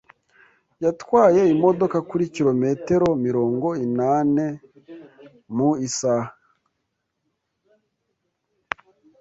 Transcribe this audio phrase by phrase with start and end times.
[0.83, 4.47] Yatwaye imodoka kuri kilometero mirongo inani
[5.55, 6.29] mu isaha.